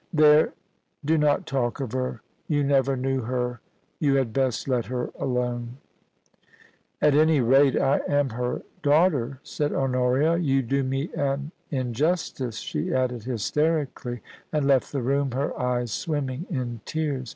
There, 0.12 0.52
do 1.02 1.16
not 1.16 1.46
talk 1.46 1.80
of 1.80 1.92
her.... 1.92 2.20
You 2.46 2.62
never 2.62 2.98
knew 2.98 3.22
her— 3.22 3.62
you 3.98 4.16
had 4.16 4.30
best 4.34 4.68
let 4.68 4.84
her 4.84 5.08
alone 5.18 5.78
'* 6.62 7.00
At 7.00 7.14
any 7.14 7.40
rate 7.40 7.78
I 7.78 8.02
am 8.06 8.28
her 8.28 8.60
daughter/ 8.82 9.40
said 9.42 9.72
Honoria. 9.72 10.36
* 10.36 10.36
You 10.36 10.60
do 10.60 10.82
me 10.84 11.08
an 11.14 11.52
injustice,' 11.70 12.58
she 12.58 12.92
added 12.92 13.22
hysterically, 13.22 14.20
and 14.52 14.66
left 14.66 14.92
the 14.92 15.00
room, 15.00 15.30
her 15.32 15.58
eyes 15.58 15.92
swimming 15.92 16.44
in 16.50 16.82
tears. 16.84 17.34